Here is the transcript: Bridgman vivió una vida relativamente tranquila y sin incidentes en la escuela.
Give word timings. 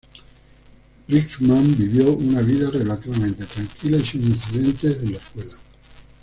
Bridgman 1.07 1.75
vivió 1.77 2.11
una 2.17 2.41
vida 2.41 2.71
relativamente 2.71 3.45
tranquila 3.45 3.97
y 3.99 4.03
sin 4.03 4.23
incidentes 4.23 4.95
en 4.97 5.11
la 5.11 5.17
escuela. 5.19 5.53